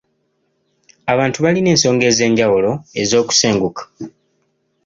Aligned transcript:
Abantu 1.11 1.37
balina 1.45 1.69
ensonga 1.75 2.05
ez'enjawulo 2.11 2.71
ez'okusenguka. 3.01 3.83